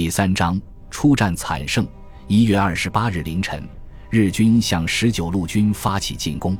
[0.00, 0.58] 第三章
[0.90, 1.86] 出战惨胜。
[2.26, 3.62] 一月二十八日凌晨，
[4.08, 6.56] 日军向十九路军发起进攻，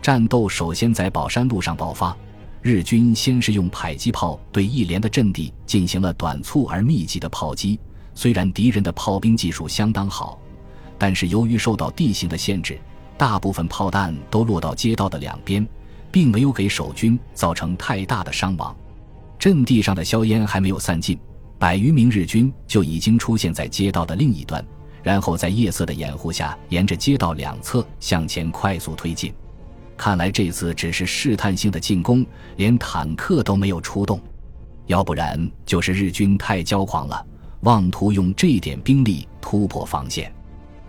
[0.00, 2.16] 战斗首先在宝山路上爆发。
[2.62, 7.78] 日军先是用迫击炮对一连的阵地进行了短促而密集的炮击。
[8.14, 10.40] 虽然敌人的炮兵技术相当好，
[10.96, 12.80] 但是由于受到地形的限制，
[13.18, 15.68] 大部分炮弹都落到街道的两边，
[16.10, 18.74] 并没有给守军造成太大的伤亡。
[19.38, 21.18] 阵地上的硝烟还没有散尽。
[21.60, 24.64] 百余名日军就已经出现在街道的另一端，
[25.02, 29.30] 然后在夜色的掩护下，沿着街道两侧向前快速推进。
[29.94, 32.24] 看来这次只是试探性的进攻，
[32.56, 34.18] 连坦克都没有出动，
[34.86, 37.22] 要不然就是日军太骄狂了，
[37.60, 40.32] 妄图用这点兵力突破防线。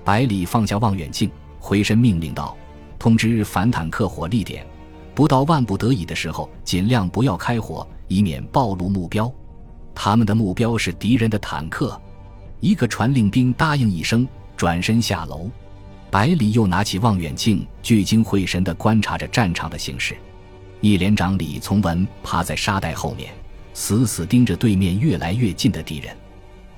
[0.05, 2.55] 百里放下望远镜，回身命令道
[2.97, 4.65] ：“通知反坦克火力点，
[5.13, 9.29] 不到万不得已的时候，尽量不要开火，以免暴露目标。”
[9.93, 11.99] 他们的目标是敌人的坦克。
[12.59, 15.49] 一个传令兵答应一声，转身下楼。
[16.09, 20.15] 百里又拿起望远镜，聚精会神地观察着战场的形势。
[20.81, 23.33] 一连长李从文趴在沙袋后面，
[23.73, 26.15] 死死盯着对面越来越近的敌人。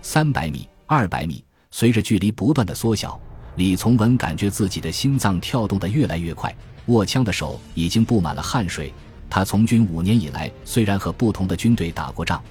[0.02, 3.20] 三百米、二百米，随着距离不断的缩小，
[3.56, 6.54] 李从文感觉自己的心脏跳动得越来越快，
[6.86, 8.94] 握枪的手已经布满了汗水。
[9.30, 12.44] 他从军五年以来，虽然和不同的军队打过仗。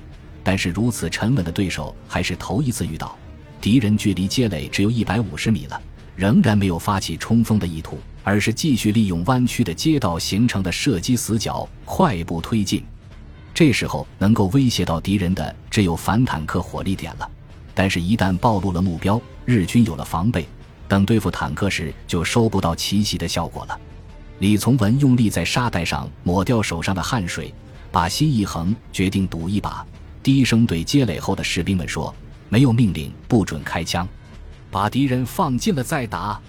[0.44, 3.16] 但是如此沉稳的对手还是头一次遇到。
[3.60, 5.80] 敌人距离街垒只有一百五十米了，
[6.16, 12.82] 仍然没有发起冲锋的意图，而是继续利用弯曲的街道形成的射击死角快步推进。
[13.54, 17.30] 这时候能够威胁到敌人的只有反坦克火力点了。
[17.74, 20.46] 但是，一旦暴露了目标，日军有了防备，
[20.88, 23.78] 等对付坦克时就收不到奇袭的效果了。
[24.40, 27.54] 李从文用力在沙袋上抹掉手上的汗水，
[27.92, 29.86] 把心一横，决定赌一把。
[30.22, 32.14] 低声对接垒后的士兵们说
[32.48, 34.08] ：“没有命令，不准开枪，
[34.70, 36.40] 把敌人放近了再打。”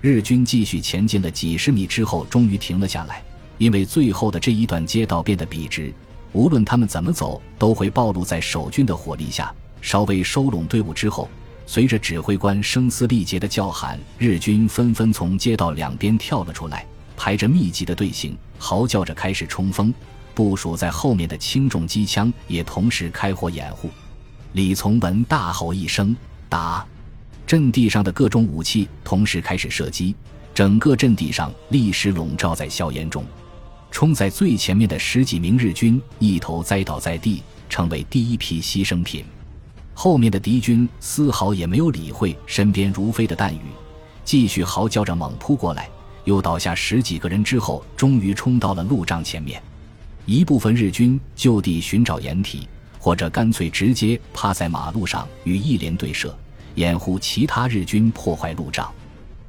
[0.00, 3.22] 日军继续前进了几十米之后，终于停了下来，
[3.58, 5.94] 因为最后的这一段街道变得笔直，
[6.32, 9.54] 无论他们怎么走，都会暴露在守军的火力下。
[9.80, 11.28] 稍微收拢队伍之后，
[11.64, 16.84] 随着指挥官声嘶力竭的叫喊，日军纷纷从街道两边跳了出来，
[17.16, 19.94] 排着密集的队形，嚎叫着开始冲锋。
[20.34, 23.90] 部署在后面的轻重机枪也同时开火掩护。
[24.52, 26.14] 李从文大吼一声
[26.48, 26.86] ：“打！”
[27.46, 30.14] 阵地上的各种武器同时开始射击，
[30.54, 33.24] 整个阵地上立时笼罩在硝烟中。
[33.90, 39.24] 冲在最前面的十几名日军一头栽倒在地，成为第一批牺牲品。
[39.92, 43.60] 后面的敌军丝毫也没有理会身边如飞的弹雨，
[44.24, 45.88] 继续嚎叫着猛扑过来。
[46.24, 49.62] 又倒下十几个人之后，终于冲到了路障前面。
[50.24, 52.68] 一部分日军就地寻找掩体，
[52.98, 56.36] 或者干脆直接趴在马路上与一连对射，
[56.76, 58.90] 掩护其他日军破坏路障。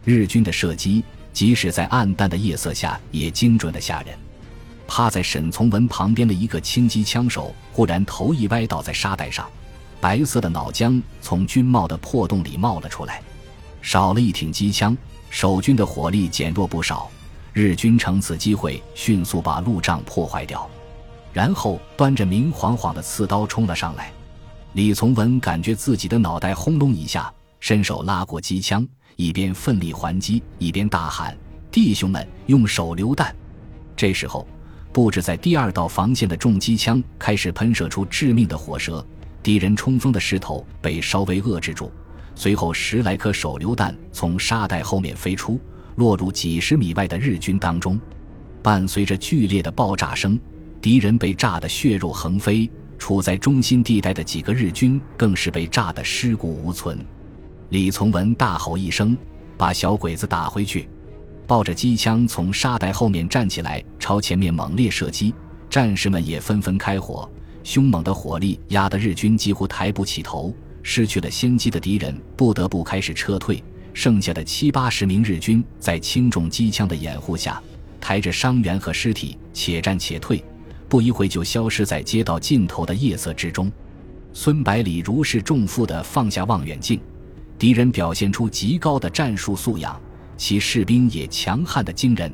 [0.03, 4.17] 日军的射击，即使在暗淡的夜色下，也精准的吓人。
[4.87, 9.47] 趴在沈从文旁边的一个轻机枪手，忽然头一歪倒在沙袋上，
[10.01, 13.21] 白色的脑浆从军帽的破洞里冒了出来。
[13.81, 14.97] 少了一挺机枪，
[15.29, 17.09] 守军的火力减弱不少。
[17.53, 20.67] 日军乘此机会迅速把路障破坏掉，
[21.31, 24.11] 然后端着明晃晃的刺刀冲了上来。
[24.73, 28.87] 李从文感觉自己的脑袋轰隆一下，伸手拉过机枪，
[29.17, 31.37] 一边奋力还击，一边大喊
[31.69, 33.35] ：“弟兄们，用手榴弹！”
[33.95, 34.47] 这时候，
[34.91, 39.05] 布置在第二道防线的重机枪开始喷射出致命的火舌，
[39.43, 41.91] 敌人冲锋的势头被稍微遏制住。
[42.33, 45.61] 随后，十来颗手榴弹从沙袋后面飞出。
[45.95, 47.99] 落入几十米外的日军当中，
[48.61, 50.39] 伴随着剧烈的爆炸声，
[50.81, 56.97] 敌人被炸得血肉横飞；处在中心地带的几个日军更是被炸得尸骨无存。
[57.69, 59.17] 李从文大吼一声
[59.57, 60.87] ：“把小鬼子打回去！”
[61.45, 65.33] 抱着机枪从沙袋后面站起来，朝前面猛烈射击。
[65.69, 67.29] 战士们也纷纷开火，
[67.63, 73.61] 凶猛的火力压得日军几乎抬不起头，失去了先机的敌人不得不开始撤退。
[73.93, 77.61] 剩下的七八十名日军在轻重机枪的掩护下，
[78.01, 80.43] 抬着伤员和尸体，且战且退，
[80.89, 83.71] 不一会就消失在街道尽头的夜色之中。
[84.33, 86.99] 孙百里如释重负地放下望远镜，
[87.59, 90.01] 敌人表现出极高的战术素养，
[90.35, 92.31] 其士兵也强悍的惊人。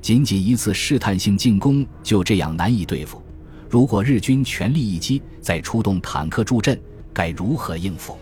[0.00, 3.22] 仅仅一次试探性进攻就这样难以对付，
[3.68, 6.80] 如果日军全力一击，再出动坦克助阵，
[7.12, 8.16] 该如何应付？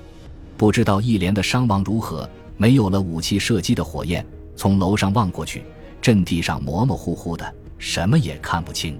[0.57, 2.29] 不知道一连的伤亡如何。
[2.57, 4.25] 没有了武器射击的火焰，
[4.57, 5.65] 从楼上望过去，
[6.01, 8.99] 阵地上模模糊糊的，什么也看不清。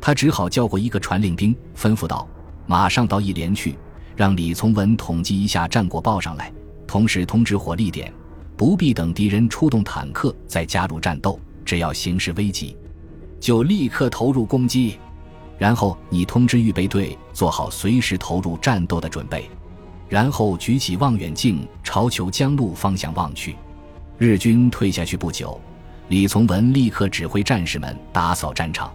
[0.00, 2.28] 他只好叫过一个传令兵，吩咐道
[2.66, 3.76] ：“马上到一连去，
[4.16, 6.52] 让李从文统计一下战果报上来，
[6.86, 8.12] 同时通知火力点，
[8.56, 12.76] 不必等敌人出动坦克再加入战斗，只要形势危急，
[13.40, 14.98] 就立刻投入攻击。
[15.56, 19.48] 然后你通知预备队做好随时投入战斗的准备。
[20.12, 23.56] 然后举起望远镜朝求江路方向望去。
[24.18, 25.58] 日军退下去不久，
[26.08, 28.92] 李从文立刻指挥战士们打扫战场。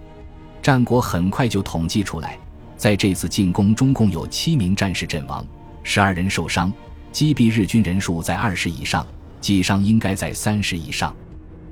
[0.62, 2.38] 战果很快就统计出来，
[2.78, 5.44] 在这次进攻中，共有七名战士阵亡，
[5.82, 6.72] 十二人受伤，
[7.12, 9.04] 击毙日军人数在二十以上，
[9.42, 11.16] 击伤应该在三十以上，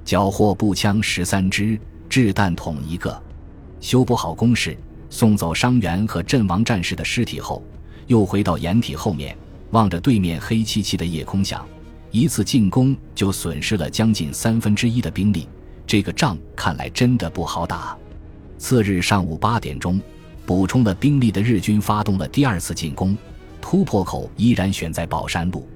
[0.03, 3.21] 缴获步枪十三支，掷弹筒一个。
[3.79, 4.75] 修补好工事，
[5.11, 7.61] 送走伤员和阵亡战士的尸体后，
[8.07, 9.37] 又回到掩体后面，
[9.71, 11.65] 望着对面黑漆漆的夜空想。
[12.11, 15.47] 一次进攻就损失了将近三分之一的兵力，
[15.85, 17.97] 这个仗看来真的不好打。
[18.57, 19.99] 次日上午八点钟，
[20.45, 23.17] 补充了兵力的日军发动了第二次进攻，
[23.59, 25.67] 突破口依然选在宝山路。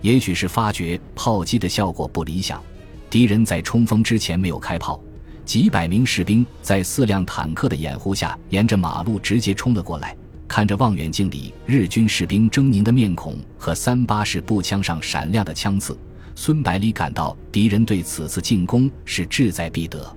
[0.00, 2.60] 也许是发觉炮击的效果不理想，
[3.08, 5.00] 敌人在冲锋之前没有开炮，
[5.44, 10.16] 几百名士兵在四辆坦克的掩护下，沿着马路直接冲了过来。
[10.48, 15.98] 看着望远镜里日军士兵狰狞的面孔和三八式步枪上闪亮的枪刺，
[16.34, 20.16] 孙百里感到敌人对此次进攻是志在必得，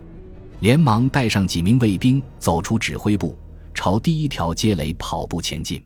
[0.60, 3.38] 连忙带上几名卫兵走出指挥部，
[3.74, 5.84] 朝第一条街垒跑步前进。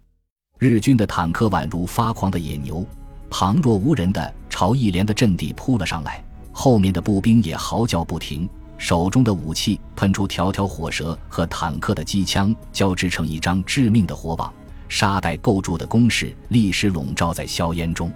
[0.59, 2.85] 日军的坦克宛如发狂的野牛，
[3.29, 8.47] 旁若无人的朝一连的阵地扑了上来，后面的步兵也嚎叫不停。
[8.77, 14.53] 手中的武器喷出条条火舌，和坦克的机枪交织成一张致命的火网，
[14.89, 18.11] 沙袋构筑的工事立时笼罩在硝烟中。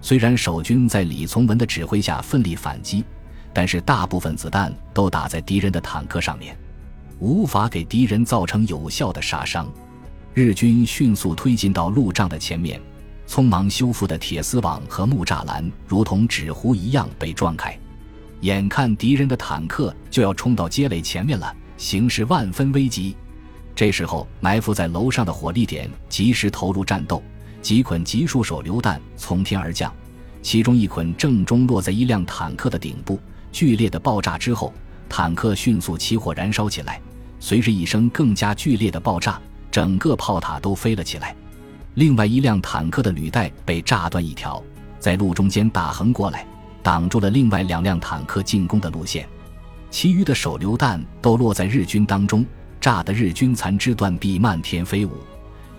[0.00, 3.04] 虽然守军在李从文的指挥下奋力反击，
[3.52, 6.56] 但是大部分子弹都打在敌人的坦克上面，
[7.18, 9.68] 无法给敌人造成有效的杀伤。
[10.32, 12.80] 日军迅速推进到路障的前面，
[13.26, 17.76] 匆忙修复的铁丝网和木栅栏如同纸糊一样被撞开。
[18.40, 23.16] 眼看敌人的坦克就要冲到街垒前面了，形势万分危急。
[23.74, 27.22] 这时候，埋伏在楼上的火力点及时投入战斗，
[27.62, 29.92] 几捆集束手榴弹从天而降，
[30.42, 33.20] 其中一捆正中落在一辆坦克的顶部，
[33.52, 34.72] 剧烈的爆炸之后，
[35.08, 37.00] 坦克迅速起火燃烧起来。
[37.40, 41.34] 随着一声更加剧烈的爆炸，整个炮塔都飞了起来。
[41.94, 44.60] 另外一辆坦克的履带被炸断一条，
[44.98, 46.44] 在路中间打横过来。
[46.82, 49.28] 挡住了另外两辆坦克进攻的路线，
[49.90, 52.44] 其余的手榴弹都落在日军当中，
[52.80, 55.12] 炸得日军残肢断臂漫天飞舞。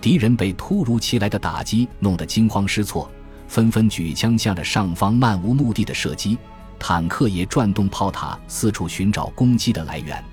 [0.01, 3.09] 敌人被突如其来的打击弄得惊慌失措，
[3.47, 6.37] 纷纷举枪向着上方漫无目的的射击。
[6.77, 10.23] 坦克也转动炮塔，四处寻找攻击的来源。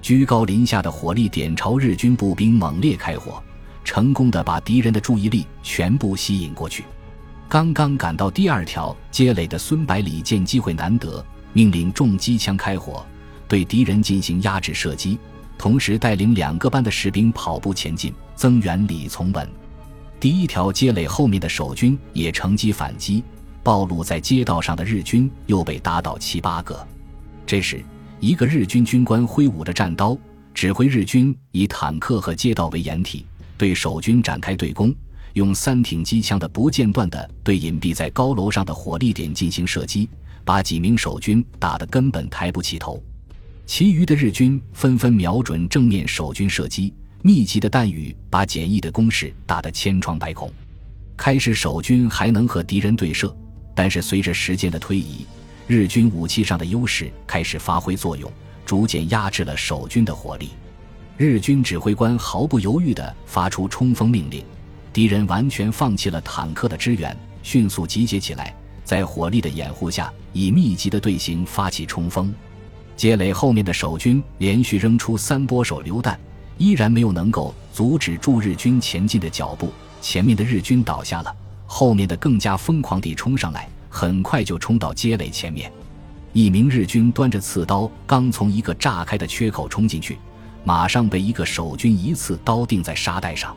[0.00, 3.42] 居高临下的火力点朝日军步兵猛烈开火，
[3.84, 6.84] 成功的把敌人的注意力全部吸引过去。
[7.50, 13.04] 刚刚赶到第二条街垒的孙百里见机会难得，命令重机枪开火，
[13.48, 15.18] 对敌人进行压制射击，
[15.58, 19.50] 同时带领两个班的士兵跑步前进，增援李从文。
[20.20, 23.24] 第一条街垒后面的守军也乘机反击，
[23.64, 26.86] 暴露在街道上的日军又被打倒七八个。
[27.44, 27.84] 这时，
[28.20, 30.16] 一个日军军官挥舞着战刀，
[30.54, 33.26] 指挥日军以坦克和街道为掩体，
[33.58, 34.94] 对守军展开对攻。
[35.34, 40.08] 用三挺机枪的不间断的对隐蔽在高楼上的火力点进行射击，
[40.44, 43.02] 把几名守军打得根本抬不起头。
[43.66, 50.50] 其余的日军纷纷瞄准正面守军射击，密集的弹雨把简易的攻势打得千疮百孔。
[51.16, 53.34] 开始守军还能和敌人对射，
[53.74, 55.24] 但是随着时间的推移，
[55.66, 58.28] 日军武器上的优势开始发挥作用，
[58.66, 60.50] 逐渐压制了守军的火力。
[61.16, 64.42] 日军指挥官毫不犹豫地发出冲锋命令。
[64.92, 68.54] 敌人完全放弃了坦克的支援，迅速集结起来，
[68.84, 72.32] 在火力的掩护下，以密集的队形发起冲锋。
[72.96, 76.18] 街垒后面的守军连续扔出三波手榴弹，
[76.58, 79.72] 依然没有能够阻止住日军前进的脚步。
[80.00, 81.34] 前面的日军倒下了，
[81.66, 85.70] 后面的更加疯狂地冲上来，很快就冲到街垒前面。
[86.32, 90.18] 一名日军端着刺刀，刚从一个炸开的缺口冲进去，
[90.64, 93.56] 马上被一个守军一刺刀钉在沙袋上。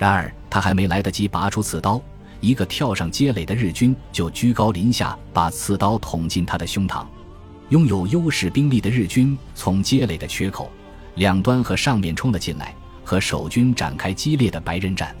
[0.00, 2.00] 然而，他还没来得及拔出刺刀，
[2.40, 7.04] 一个跳上街垒的日军就居高临下把刺刀捅进他的胸膛。
[7.68, 10.72] 拥有优势兵力的日军从街垒的缺口
[11.16, 15.14] 两端和上面冲了进来，和守军展开激烈的白刃战。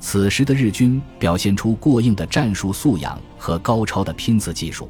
[0.00, 4.88] 此时的日军表现出过硬的战术素养和高超的拼刺技术，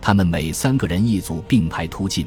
[0.00, 2.24] 他们每三个人一组并排突进，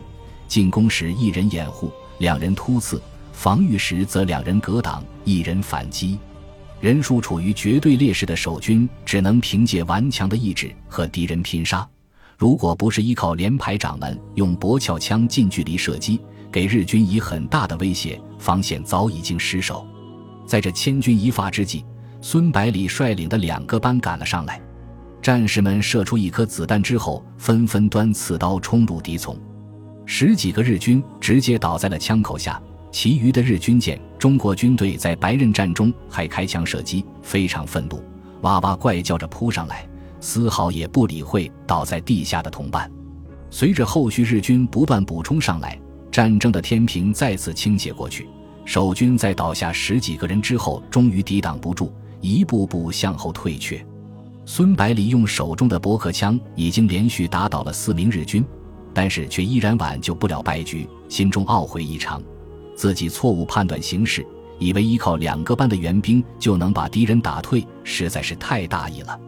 [0.49, 2.97] 进攻时一人掩护，两人突刺；
[3.31, 6.19] 防御时则两人格挡，一人反击。
[6.81, 11.87] 人数处于绝对劣势的守军只能凭借顽强的意志和敌人拼杀。
[12.35, 16.19] 如果不是依靠连排长们用驳壳枪近距离射击，
[16.51, 19.85] 给日军以很大的威胁，防线早已经失守。
[20.47, 21.85] 在这千钧一发之际，
[22.19, 24.59] 孙百里率领的两个班赶了上来。
[25.21, 29.39] 战士们射出一颗子弹之后，纷纷端刺刀冲入敌丛，
[30.07, 32.59] 十几个日军直接倒在了枪口下。
[32.91, 38.03] 其余的日军见中国军队在白刃战中还开枪射击，非常愤怒，
[38.41, 39.87] 哇哇怪叫着扑上来，
[40.19, 42.91] 丝毫也不理会倒在地下的同伴。
[43.49, 45.79] 随着后续日军不断补充上来，
[46.11, 48.27] 战争的天平再次倾斜过去。
[48.65, 53.83] 守军在倒下十几个人之后，终于抵挡不住，一步步向后退却。
[54.45, 58.45] 孙百里用手中的驳壳枪已经连续打倒了四名日军，
[58.93, 62.21] 但是却依然挽救不了败局，心中懊悔异常。
[62.81, 64.25] 自己错误判断形势，
[64.57, 69.19] 以为依靠两个班的援兵就能把敌人打退，实在是太大意了。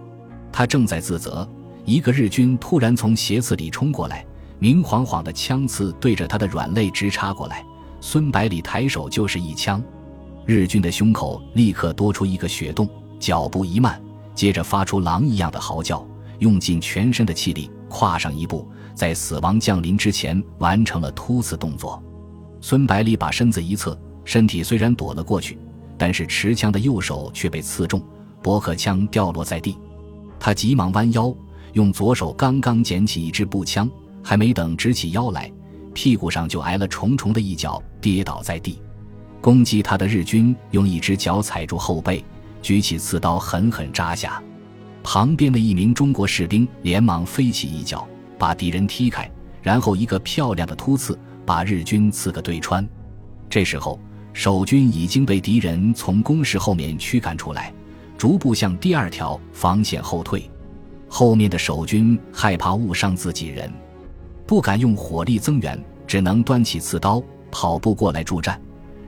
[0.52, 1.48] 他正在自责，
[1.86, 4.26] 一个日军突然从斜刺里冲过来，
[4.58, 7.64] 明晃晃的枪刺对着他的软肋直插过来。
[8.02, 9.80] 孙百里抬手就是一枪，
[10.48, 14.02] 日军的胸口立刻多出一个血洞，脚步一慢，
[14.34, 16.04] 接着发出狼一样的嚎叫，
[16.40, 22.04] 用尽全身的气力跨上一步，在死亡降临之前完成了突刺动作。
[22.66, 25.60] 孙百里把身子一侧，身体虽然躲了过去，
[25.98, 28.02] 但是持枪的右手却被刺中，
[28.42, 29.78] 驳壳枪掉落在地。
[30.40, 31.36] 他急忙弯腰，
[31.74, 33.92] 用左手刚刚捡起一支步枪，
[34.24, 35.52] 还没等直起腰来，
[35.94, 38.80] 屁股上就挨了重重的一脚，跌倒在地。
[39.42, 42.24] 攻击他的日军用一只脚踩住后背，
[42.62, 44.42] 举起刺刀狠狠扎下。
[45.04, 48.08] 旁边的一名中国士兵连忙飞起一脚，
[48.40, 49.30] 把敌人踢开，
[49.62, 51.20] 然后一个漂亮的突刺。
[51.46, 52.88] 把日军刺个对穿，
[53.50, 54.00] 这时候
[54.34, 57.74] 守军已经被敌人从工事后面驱赶出来，
[58.18, 60.50] 逐步向第二条防线后退。
[61.08, 63.72] 后面的守军害怕误伤自己人，
[64.48, 67.22] 不敢用火力增援，只能端起刺刀
[67.52, 68.60] 跑步过来助战。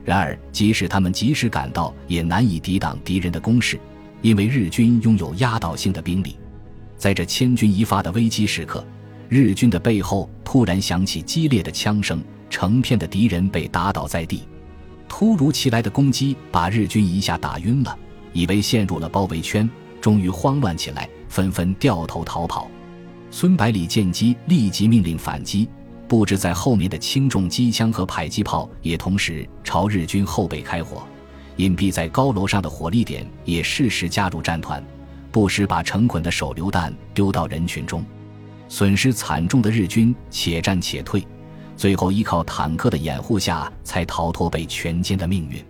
[0.04, 3.80] 然而，即使他们及时赶到，也难以抵挡敌人的攻势，
[4.22, 6.38] 因为日军拥有压倒性的兵力。
[6.96, 8.86] 在这千钧一发的危机时刻。
[9.28, 14.42] 日军的背后突然响起激烈的枪声，成片的敌人被打倒在地。
[15.08, 17.98] 突如其来的攻击把日军一下打晕了，
[18.32, 19.68] 以为陷入了包围圈，
[20.00, 22.70] 终于慌乱起来，纷纷掉头逃跑。
[23.30, 25.68] 孙百里见机立即命令反击，
[26.06, 31.04] 布置在后面的轻重机枪和迫击炮也同时朝日军后背开火，
[31.56, 34.82] 隐蔽在高楼上的火力点也适时加入战团，
[35.32, 38.04] 不时把成捆的手榴弹丢到人群中。
[38.68, 41.26] 损失惨重的日军且战且退，
[41.76, 45.64] 最后依靠坦克的掩护下才逃脱被全歼的命运。